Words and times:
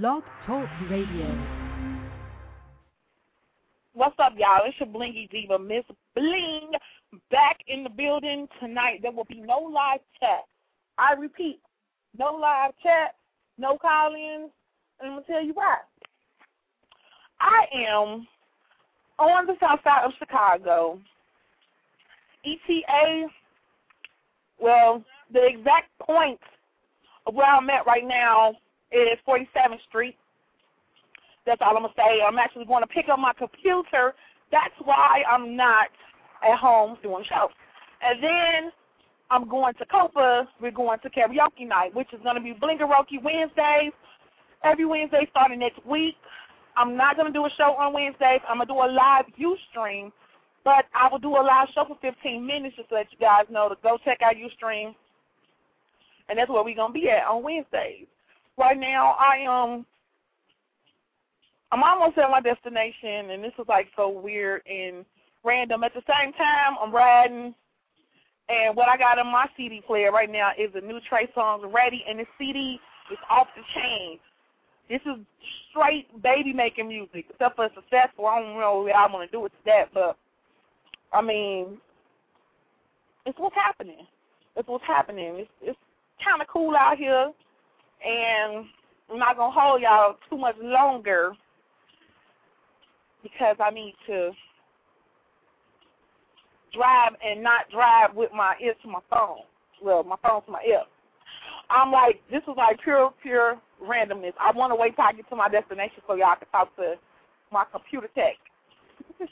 Blog 0.00 0.22
Talk 0.46 0.66
Radio. 0.88 1.38
What's 3.92 4.14
up, 4.18 4.32
y'all? 4.38 4.62
It's 4.64 4.80
your 4.80 4.88
blingy 4.88 5.28
diva, 5.30 5.58
Miss 5.58 5.84
Bling, 6.14 6.70
back 7.30 7.58
in 7.68 7.84
the 7.84 7.90
building 7.90 8.48
tonight. 8.58 9.00
There 9.02 9.12
will 9.12 9.26
be 9.26 9.42
no 9.42 9.58
live 9.58 10.00
chat. 10.18 10.46
I 10.96 11.12
repeat, 11.12 11.60
no 12.18 12.32
live 12.32 12.72
chat, 12.82 13.16
no 13.58 13.76
call-ins, 13.76 14.50
and 14.98 15.10
I'm 15.10 15.16
gonna 15.16 15.26
tell 15.26 15.44
you 15.44 15.52
why. 15.52 15.76
I 17.38 17.66
am 17.76 18.26
on 19.18 19.46
the 19.46 19.56
south 19.60 19.80
side 19.84 20.06
of 20.06 20.12
Chicago. 20.18 20.98
ETA, 22.46 23.26
well, 24.58 25.04
the 25.30 25.44
exact 25.44 25.90
point 26.00 26.40
of 27.26 27.34
where 27.34 27.46
I'm 27.46 27.68
at 27.68 27.86
right 27.86 28.06
now 28.06 28.54
is 28.92 29.18
47th 29.26 29.82
Street. 29.88 30.16
That's 31.46 31.60
all 31.60 31.76
I'm 31.76 31.82
going 31.82 31.92
to 31.94 32.00
say. 32.00 32.20
I'm 32.26 32.38
actually 32.38 32.66
going 32.66 32.82
to 32.82 32.86
pick 32.86 33.08
up 33.08 33.18
my 33.18 33.32
computer. 33.32 34.14
That's 34.50 34.74
why 34.84 35.22
I'm 35.28 35.56
not 35.56 35.88
at 36.48 36.58
home 36.58 36.96
doing 37.02 37.24
shows. 37.28 37.50
And 38.02 38.22
then 38.22 38.72
I'm 39.30 39.48
going 39.48 39.74
to 39.74 39.86
Copa. 39.86 40.48
We're 40.60 40.70
going 40.70 40.98
to 41.00 41.10
karaoke 41.10 41.66
night, 41.66 41.94
which 41.94 42.12
is 42.12 42.20
going 42.22 42.36
to 42.36 42.42
be 42.42 42.52
Blinkeroke 42.54 43.22
Wednesdays. 43.22 43.92
Every 44.62 44.84
Wednesday 44.84 45.26
starting 45.30 45.58
next 45.58 45.84
week. 45.84 46.14
I'm 46.76 46.96
not 46.96 47.16
going 47.16 47.26
to 47.26 47.32
do 47.32 47.44
a 47.44 47.50
show 47.56 47.74
on 47.74 47.92
Wednesdays. 47.92 48.40
I'm 48.48 48.58
going 48.58 48.68
to 48.68 48.74
do 48.74 48.78
a 48.78 48.90
live 48.92 49.24
Ustream. 49.38 50.12
But 50.64 50.84
I 50.94 51.08
will 51.10 51.18
do 51.18 51.36
a 51.36 51.42
live 51.42 51.68
show 51.74 51.84
for 51.86 51.98
15 52.00 52.46
minutes 52.46 52.76
just 52.76 52.88
to 52.90 52.94
let 52.94 53.10
you 53.10 53.18
guys 53.18 53.46
know 53.50 53.68
to 53.68 53.76
go 53.82 53.98
check 54.04 54.22
out 54.22 54.34
Ustream. 54.36 54.94
And 56.28 56.38
that's 56.38 56.48
where 56.48 56.62
we're 56.62 56.76
going 56.76 56.92
to 56.92 56.98
be 56.98 57.10
at 57.10 57.26
on 57.26 57.42
Wednesdays. 57.42 58.06
Right 58.58 58.78
now, 58.78 59.16
I 59.18 59.36
am. 59.44 59.70
Um, 59.70 59.86
I'm 61.72 61.82
almost 61.82 62.18
at 62.18 62.30
my 62.30 62.40
destination, 62.40 63.30
and 63.30 63.42
this 63.42 63.52
is 63.58 63.64
like 63.66 63.88
so 63.96 64.10
weird 64.10 64.60
and 64.66 65.06
random. 65.42 65.84
At 65.84 65.94
the 65.94 66.02
same 66.06 66.32
time, 66.34 66.76
I'm 66.80 66.94
riding, 66.94 67.54
and 68.50 68.76
what 68.76 68.90
I 68.90 68.98
got 68.98 69.18
on 69.18 69.32
my 69.32 69.46
CD 69.56 69.80
player 69.86 70.12
right 70.12 70.30
now 70.30 70.50
is 70.58 70.70
a 70.74 70.84
new 70.84 71.00
Trey 71.08 71.28
Songz 71.34 71.72
Ready, 71.72 72.04
and 72.06 72.18
the 72.18 72.26
CD 72.38 72.78
is 73.10 73.18
off 73.30 73.46
the 73.56 73.62
chain. 73.74 74.18
This 74.90 75.00
is 75.06 75.24
straight 75.70 76.22
baby 76.22 76.52
making 76.52 76.88
music, 76.88 77.24
except 77.30 77.56
for 77.56 77.70
successful. 77.74 78.26
I 78.26 78.40
don't 78.40 78.60
know 78.60 78.82
what 78.82 78.94
I'm 78.94 79.10
gonna 79.10 79.26
do 79.28 79.40
with 79.40 79.52
that, 79.64 79.86
but 79.94 80.18
I 81.10 81.22
mean, 81.22 81.78
it's 83.24 83.38
what's 83.38 83.56
happening. 83.56 84.06
It's 84.56 84.68
what's 84.68 84.84
happening. 84.86 85.36
It's 85.36 85.50
it's 85.62 85.78
kind 86.22 86.42
of 86.42 86.48
cool 86.48 86.76
out 86.76 86.98
here, 86.98 87.32
and 88.04 88.66
I'm 89.10 89.18
not 89.18 89.36
gonna 89.36 89.58
hold 89.58 89.82
y'all 89.82 90.16
too 90.28 90.38
much 90.38 90.56
longer 90.60 91.32
because 93.22 93.56
I 93.60 93.70
need 93.70 93.94
to 94.06 94.32
drive 96.72 97.12
and 97.24 97.42
not 97.42 97.70
drive 97.70 98.14
with 98.14 98.30
my 98.34 98.54
ear 98.62 98.74
to 98.82 98.88
my 98.88 99.00
phone. 99.10 99.38
Well, 99.82 100.02
my 100.02 100.16
phone 100.22 100.42
to 100.44 100.50
my 100.50 100.62
ear. 100.66 100.82
I'm 101.70 101.90
like, 101.90 102.20
this 102.30 102.42
is 102.42 102.54
like 102.56 102.80
pure, 102.82 103.12
pure 103.22 103.58
randomness. 103.82 104.32
I 104.40 104.52
want 104.52 104.70
to 104.72 104.76
wait 104.76 104.96
till 104.96 105.04
I 105.04 105.12
get 105.12 105.28
to 105.30 105.36
my 105.36 105.48
destination 105.48 106.02
so 106.06 106.14
y'all 106.14 106.36
can 106.36 106.48
talk 106.50 106.74
to 106.76 106.94
my 107.50 107.64
computer 107.70 108.08
tech. 108.14 108.36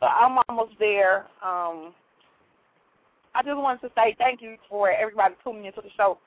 but 0.00 0.06
I'm 0.06 0.38
almost 0.48 0.72
there. 0.78 1.26
Um, 1.42 1.92
I 3.34 3.42
just 3.44 3.56
wanted 3.56 3.80
to 3.82 3.90
say 3.96 4.16
thank 4.18 4.40
you 4.40 4.56
for 4.68 4.90
everybody 4.90 5.34
tuning 5.44 5.66
into 5.66 5.82
the 5.82 5.90
show. 5.96 6.18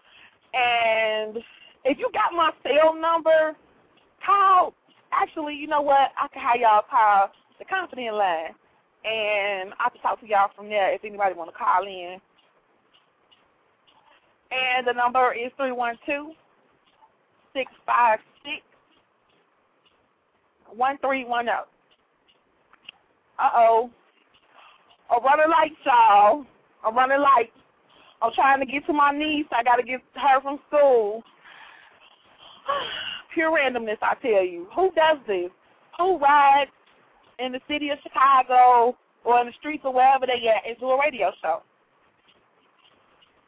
And 0.53 1.37
if 1.89 1.97
you 1.97 2.07
got 2.13 2.33
my 2.37 2.51
cell 2.61 2.93
number, 2.93 3.55
call 4.23 4.75
actually, 5.11 5.55
you 5.55 5.65
know 5.65 5.81
what? 5.81 6.11
I 6.21 6.27
can 6.31 6.41
have 6.41 6.61
y'all 6.61 6.83
call 6.87 7.31
the 7.57 7.65
confident 7.65 8.15
line, 8.15 8.53
and 9.03 9.73
I 9.79 9.89
can 9.89 9.99
talk 10.01 10.21
to 10.21 10.27
y'all 10.27 10.51
from 10.55 10.69
there 10.69 10.93
if 10.93 11.03
anybody 11.03 11.33
want 11.33 11.49
to 11.49 11.57
call 11.57 11.83
in. 11.83 12.17
And 14.51 14.85
the 14.85 14.93
number 14.93 15.33
is 15.33 15.51
three 15.57 15.71
one 15.71 15.95
two 16.05 16.31
six 17.55 17.71
five 17.87 18.19
six 18.43 18.61
one 20.75 20.99
three 20.99 21.25
one 21.25 21.45
zero. 21.45 21.65
Uh 23.39 23.49
oh. 23.55 23.89
I'm 25.09 25.23
running 25.23 25.49
light, 25.49 25.71
y'all. 25.83 26.45
I'm 26.85 26.95
running 26.95 27.19
light. 27.19 27.51
I'm 28.21 28.31
trying 28.35 28.59
to 28.59 28.65
get 28.67 28.85
to 28.85 28.93
my 28.93 29.11
niece. 29.11 29.47
I 29.51 29.63
got 29.63 29.77
to 29.77 29.83
get 29.83 30.01
her 30.13 30.41
from 30.41 30.59
school. 30.67 31.23
pure 33.33 33.51
randomness, 33.51 33.97
I 34.01 34.15
tell 34.21 34.43
you. 34.43 34.67
Who 34.75 34.91
does 34.95 35.17
this? 35.27 35.49
Who 35.97 36.17
rides 36.17 36.71
in 37.39 37.51
the 37.51 37.59
city 37.67 37.89
of 37.89 37.97
Chicago 38.03 38.97
or 39.23 39.39
in 39.39 39.47
the 39.47 39.53
streets 39.59 39.83
or 39.85 39.93
wherever 39.93 40.25
they 40.25 40.47
at 40.47 40.67
and 40.67 40.77
do 40.79 40.87
a 40.87 40.99
radio 40.99 41.31
show? 41.41 41.61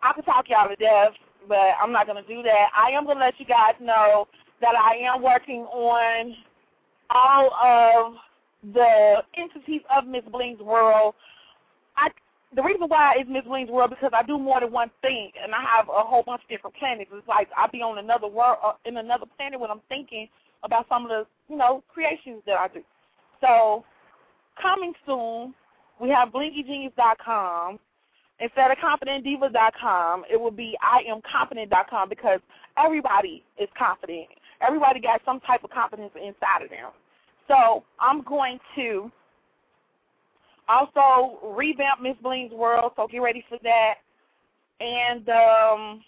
I 0.01 0.13
could 0.13 0.25
talk 0.25 0.45
y'all 0.49 0.67
to 0.67 0.75
death, 0.75 1.13
but 1.47 1.77
I'm 1.81 1.91
not 1.91 2.07
going 2.07 2.21
to 2.21 2.27
do 2.27 2.41
that. 2.43 2.67
I 2.75 2.89
am 2.91 3.05
going 3.05 3.17
to 3.17 3.23
let 3.23 3.39
you 3.39 3.45
guys 3.45 3.75
know 3.79 4.27
that 4.61 4.73
I 4.75 4.95
am 4.97 5.21
working 5.21 5.61
on 5.61 6.35
all 7.09 7.51
of 7.61 8.13
the 8.73 9.15
entities 9.37 9.81
of 9.95 10.07
Miss 10.07 10.23
Bling's 10.31 10.59
World. 10.59 11.15
The 12.53 12.61
reason 12.61 12.87
why 12.87 13.15
is 13.15 13.27
Miss 13.29 13.45
Bling's 13.45 13.69
World 13.69 13.91
because 13.91 14.11
I 14.13 14.23
do 14.23 14.37
more 14.37 14.59
than 14.59 14.71
one 14.73 14.91
thing, 15.01 15.31
and 15.41 15.55
I 15.55 15.61
have 15.61 15.87
a 15.87 16.03
whole 16.03 16.23
bunch 16.23 16.43
of 16.43 16.49
different 16.49 16.75
planets. 16.75 17.09
It's 17.13 17.27
like 17.27 17.47
I 17.55 17.67
be 17.67 17.81
on 17.81 17.97
another 17.97 18.27
world, 18.27 18.57
uh, 18.63 18.73
in 18.85 18.97
another 18.97 19.25
planet 19.37 19.59
when 19.59 19.71
I'm 19.71 19.81
thinking 19.87 20.27
about 20.63 20.85
some 20.89 21.03
of 21.03 21.09
the, 21.09 21.25
you 21.47 21.57
know, 21.57 21.81
creations 21.93 22.41
that 22.45 22.59
I 22.59 22.67
do. 22.67 22.81
So, 23.39 23.85
coming 24.61 24.93
soon, 25.05 25.55
we 26.01 26.09
have 26.09 26.29
BlingyGenius.com. 26.29 27.79
Instead 28.39 28.71
of 28.71 28.77
ConfidentDiva.com, 28.79 30.23
it 30.29 30.39
will 30.39 30.51
be 30.51 30.75
IamConfident.com 30.83 32.09
because 32.09 32.39
everybody 32.75 33.43
is 33.59 33.69
confident. 33.77 34.27
Everybody 34.65 34.99
got 34.99 35.21
some 35.23 35.39
type 35.41 35.63
of 35.63 35.69
confidence 35.69 36.11
inside 36.15 36.63
of 36.63 36.69
them. 36.69 36.89
So 37.47 37.83
I'm 37.99 38.23
going 38.23 38.59
to 38.75 39.11
also, 40.71 41.39
revamp 41.55 42.01
Miss 42.01 42.15
Bling's 42.21 42.53
World, 42.53 42.93
so 42.95 43.07
get 43.07 43.19
ready 43.19 43.43
for 43.49 43.57
that. 43.63 43.95
And 44.79 45.27
um, 45.29 46.03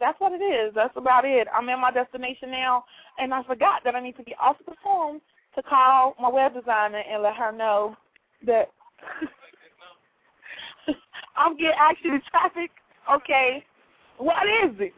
that's 0.00 0.18
what 0.20 0.32
it 0.32 0.42
is. 0.42 0.72
That's 0.74 0.96
about 0.96 1.24
it. 1.24 1.46
I'm 1.54 1.68
in 1.68 1.80
my 1.80 1.90
destination 1.90 2.50
now, 2.50 2.84
and 3.18 3.32
I 3.32 3.42
forgot 3.44 3.82
that 3.84 3.94
I 3.94 4.00
need 4.00 4.16
to 4.16 4.22
be 4.22 4.34
off 4.40 4.56
the 4.66 4.74
phone 4.82 5.20
to 5.54 5.62
call 5.62 6.14
my 6.20 6.28
web 6.28 6.54
designer 6.54 7.02
and 7.10 7.22
let 7.22 7.34
her 7.36 7.52
know 7.52 7.96
that 8.46 8.68
I'm 11.36 11.56
getting 11.56 11.72
actually 11.78 12.20
traffic. 12.30 12.70
Okay, 13.12 13.64
what 14.18 14.46
is 14.64 14.74
it? 14.80 14.92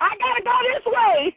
I 0.00 0.16
gotta 0.18 0.42
go 0.44 0.52
this 0.74 0.86
way. 0.86 1.34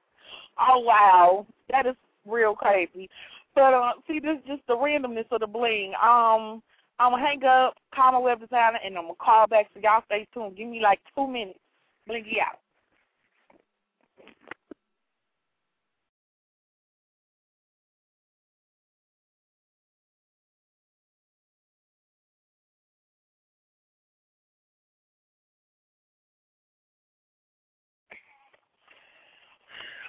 oh 0.60 0.78
wow, 0.78 1.46
that 1.70 1.86
is 1.86 1.94
real 2.26 2.54
crazy. 2.54 3.08
But 3.56 3.74
uh, 3.74 3.92
see, 4.08 4.20
this 4.20 4.38
is 4.38 4.44
just 4.46 4.62
the 4.68 4.76
randomness 4.76 5.26
of 5.32 5.40
the 5.40 5.48
bling. 5.48 5.94
Um, 5.96 6.62
I'm 7.00 7.12
gonna 7.12 7.26
hang 7.26 7.44
up, 7.44 7.74
call 7.94 8.12
my 8.12 8.18
web 8.20 8.40
designer, 8.40 8.78
and 8.84 8.96
I'm 8.98 9.04
gonna 9.04 9.14
call 9.20 9.48
back. 9.48 9.68
So 9.74 9.80
y'all 9.82 10.02
stay 10.06 10.28
tuned. 10.34 10.56
Give 10.58 10.68
me 10.68 10.80
like 10.82 11.00
two 11.16 11.26
minutes. 11.28 11.60
Blingy 12.08 12.38
out. 12.40 12.60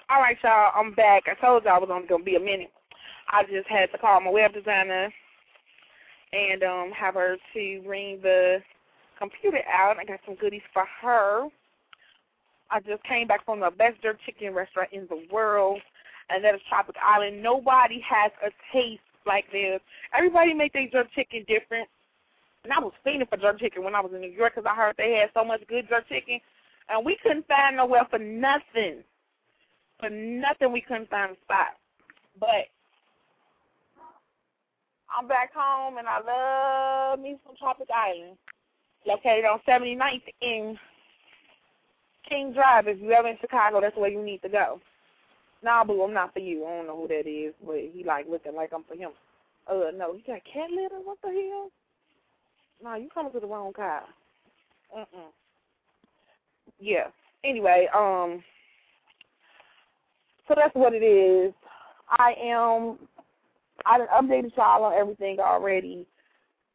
All 0.09 0.21
right, 0.21 0.37
y'all. 0.43 0.71
I'm 0.75 0.93
back. 0.95 1.23
I 1.27 1.35
told 1.41 1.65
y'all 1.65 1.75
I 1.75 1.79
was 1.79 1.89
only 1.91 2.07
gonna 2.07 2.23
be 2.25 2.35
a 2.37 2.41
minute. 2.41 2.71
I 3.29 3.43
just 3.43 3.67
had 3.67 3.91
to 3.91 3.97
call 3.97 4.21
my 4.21 4.31
web 4.31 4.53
designer 4.53 5.11
and 6.33 6.63
um, 6.63 6.91
have 6.91 7.15
her 7.15 7.37
to 7.53 7.81
bring 7.85 8.21
the 8.21 8.57
computer 9.19 9.61
out. 9.71 9.97
I 9.97 10.05
got 10.05 10.19
some 10.25 10.35
goodies 10.35 10.61
for 10.73 10.85
her. 11.01 11.47
I 12.69 12.79
just 12.81 13.03
came 13.03 13.27
back 13.27 13.45
from 13.45 13.59
the 13.61 13.71
best 13.71 14.01
jerk 14.01 14.17
chicken 14.25 14.53
restaurant 14.53 14.89
in 14.91 15.07
the 15.09 15.25
world, 15.31 15.79
and 16.29 16.43
that 16.43 16.55
is 16.55 16.61
Tropic 16.67 16.95
Island. 17.03 17.41
Nobody 17.41 18.01
has 18.07 18.31
a 18.45 18.49
taste 18.73 19.01
like 19.25 19.45
this. 19.51 19.79
Everybody 20.15 20.53
make 20.53 20.73
their 20.73 20.89
jerk 20.89 21.07
chicken 21.15 21.45
different. 21.47 21.87
And 22.63 22.73
I 22.73 22.79
was 22.79 22.93
fiending 23.05 23.29
for 23.29 23.37
jerk 23.37 23.59
chicken 23.59 23.83
when 23.83 23.95
I 23.95 24.01
was 24.01 24.11
in 24.13 24.21
New 24.21 24.31
York 24.31 24.55
because 24.55 24.69
I 24.69 24.75
heard 24.75 24.95
they 24.97 25.19
had 25.21 25.29
so 25.33 25.45
much 25.45 25.61
good 25.69 25.87
jerk 25.87 26.07
chicken, 26.09 26.39
and 26.89 27.05
we 27.05 27.17
couldn't 27.23 27.47
find 27.47 27.77
nowhere 27.77 28.07
for 28.09 28.19
nothing. 28.19 29.03
For 29.99 30.09
nothing, 30.09 30.71
we 30.71 30.81
couldn't 30.81 31.09
find 31.09 31.31
a 31.31 31.35
spot. 31.43 31.79
But 32.39 32.67
I'm 35.15 35.27
back 35.27 35.51
home 35.53 35.97
and 35.97 36.07
I 36.07 36.19
love 36.19 37.19
me 37.19 37.37
some 37.45 37.55
Tropic 37.55 37.87
Island. 37.93 38.37
Located 39.05 39.45
on 39.45 39.59
79th 39.67 40.21
in 40.41 40.77
King 42.27 42.53
Drive. 42.53 42.87
If 42.87 42.99
you 43.01 43.11
ever 43.11 43.29
in 43.29 43.37
Chicago, 43.39 43.79
that's 43.79 43.95
where 43.95 44.09
you 44.09 44.23
need 44.23 44.41
to 44.41 44.49
go. 44.49 44.81
Nah, 45.63 45.83
boo, 45.83 46.01
I'm 46.01 46.13
not 46.13 46.33
for 46.33 46.39
you. 46.39 46.65
I 46.65 46.77
don't 46.77 46.87
know 46.87 46.97
who 47.01 47.07
that 47.07 47.27
is, 47.27 47.53
but 47.65 47.77
he 47.93 48.03
like 48.05 48.27
looking 48.29 48.55
like 48.55 48.71
I'm 48.73 48.83
for 48.83 48.95
him. 48.95 49.11
Uh, 49.67 49.91
no, 49.95 50.13
he 50.13 50.21
got 50.21 50.41
cat 50.51 50.69
litter. 50.69 50.99
What 51.03 51.17
the 51.21 51.29
hell? 51.29 51.71
Nah, 52.83 52.95
you 52.95 53.09
coming 53.13 53.31
to 53.31 53.39
the 53.39 53.47
wrong 53.47 53.73
car. 53.73 54.03
Mm-mm. 54.95 55.31
Yeah. 56.79 57.07
Anyway, 57.43 57.87
um, 57.95 58.43
so 60.47 60.53
that's 60.55 60.75
what 60.75 60.93
it 60.93 61.03
is. 61.03 61.53
I 62.09 62.33
am. 62.41 62.97
I 63.87 63.99
updated 64.21 64.55
y'all 64.57 64.83
on 64.83 64.93
everything 64.93 65.39
already, 65.39 66.05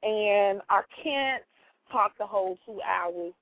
and 0.02 0.62
I 0.70 0.80
can't 1.02 1.42
talk 1.90 2.12
the 2.18 2.26
whole 2.26 2.58
two 2.64 2.80
hours. 2.80 3.34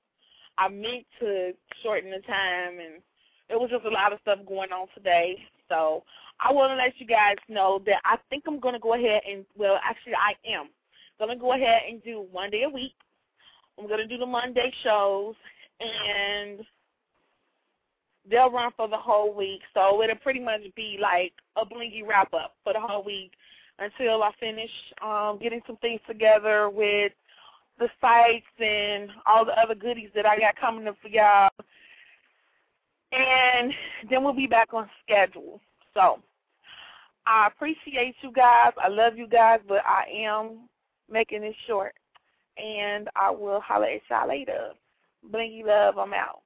I 0.57 0.67
meant 0.67 1.05
to 1.21 1.53
shorten 1.81 2.11
the 2.11 2.19
time, 2.27 2.79
and 2.79 3.01
it 3.49 3.57
was 3.57 3.69
just 3.71 3.85
a 3.85 3.89
lot 3.89 4.11
of 4.11 4.19
stuff 4.21 4.39
going 4.45 4.73
on 4.73 4.87
today. 4.93 5.37
So 5.69 6.03
I 6.41 6.51
want 6.51 6.71
to 6.71 6.75
let 6.75 6.99
you 6.99 7.07
guys 7.07 7.37
know 7.47 7.81
that 7.85 8.01
I 8.03 8.17
think 8.29 8.43
I'm 8.45 8.59
going 8.59 8.73
to 8.73 8.79
go 8.79 8.93
ahead 8.93 9.21
and, 9.29 9.45
well, 9.57 9.79
actually 9.81 10.15
I 10.15 10.33
am 10.45 10.67
going 11.17 11.29
to 11.29 11.41
go 11.41 11.53
ahead 11.53 11.83
and 11.89 12.03
do 12.03 12.25
one 12.29 12.49
day 12.49 12.63
a 12.63 12.69
week. 12.69 12.95
I'm 13.79 13.87
going 13.87 13.99
to 13.99 14.07
do 14.07 14.17
the 14.17 14.25
Monday 14.25 14.73
shows, 14.83 15.35
and 15.79 16.59
they'll 18.29 18.51
run 18.51 18.71
for 18.75 18.89
the 18.89 18.97
whole 18.97 19.33
week. 19.33 19.61
So 19.73 20.03
it'll 20.03 20.17
pretty 20.17 20.41
much 20.41 20.61
be 20.75 20.99
like 21.01 21.31
a 21.55 21.65
blingy 21.65 22.05
wrap 22.05 22.33
up 22.33 22.55
for 22.65 22.73
the 22.73 22.79
whole 22.81 23.05
week 23.05 23.31
until 23.81 24.23
I 24.23 24.31
finish 24.39 24.69
um, 25.03 25.39
getting 25.41 25.61
some 25.65 25.77
things 25.77 26.01
together 26.07 26.69
with 26.69 27.11
the 27.79 27.87
sites 27.99 28.45
and 28.59 29.09
all 29.25 29.43
the 29.43 29.59
other 29.59 29.75
goodies 29.75 30.09
that 30.15 30.25
I 30.25 30.37
got 30.37 30.55
coming 30.59 30.87
up 30.87 30.95
for 31.01 31.07
y'all. 31.07 31.49
And 33.11 33.73
then 34.09 34.23
we'll 34.23 34.33
be 34.33 34.47
back 34.47 34.73
on 34.73 34.89
schedule. 35.03 35.59
So 35.93 36.19
I 37.25 37.47
appreciate 37.47 38.15
you 38.21 38.31
guys. 38.31 38.73
I 38.81 38.87
love 38.87 39.17
you 39.17 39.27
guys, 39.27 39.59
but 39.67 39.81
I 39.85 40.03
am 40.15 40.69
making 41.09 41.41
this 41.41 41.55
short. 41.67 41.93
And 42.57 43.09
I 43.15 43.31
will 43.31 43.61
holler 43.61 43.87
at 43.87 44.01
y'all 44.09 44.29
later. 44.29 44.69
Blingy 45.33 45.65
love, 45.65 45.97
I'm 45.97 46.13
out. 46.13 46.41